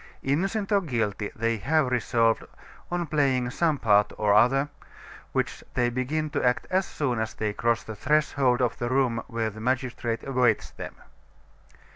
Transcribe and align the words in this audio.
Innocent 0.23 0.71
or 0.71 0.81
guilty, 0.81 1.29
they 1.35 1.57
have 1.57 1.91
resolved, 1.91 2.43
on 2.89 3.05
playing 3.05 3.51
some 3.51 3.77
part 3.77 4.11
or 4.17 4.33
other, 4.33 4.67
which 5.31 5.63
they 5.75 5.91
begin 5.91 6.31
to 6.31 6.43
act 6.43 6.65
as 6.71 6.87
soon 6.87 7.19
as 7.19 7.35
they 7.35 7.53
cross 7.53 7.83
the 7.83 7.95
threshold 7.95 8.63
of 8.63 8.79
the 8.79 8.89
room 8.89 9.21
where 9.27 9.51
the 9.51 9.61
magistrate 9.61 10.23
awaits 10.23 10.71
them. 10.71 10.95